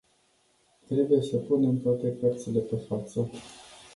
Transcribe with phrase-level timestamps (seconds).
[0.87, 3.29] Trebuie să punem toate cărțile pe față.